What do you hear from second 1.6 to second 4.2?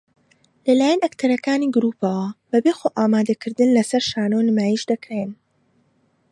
گرووپەوە بەبێ خۆئامادەکردن لەسەر